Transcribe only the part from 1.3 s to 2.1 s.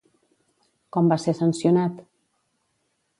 sancionat?